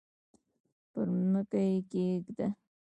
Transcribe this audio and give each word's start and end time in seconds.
پر 0.91 1.07
مځکه 1.31 1.59
یې 1.71 1.75
کښېږده! 1.89 2.47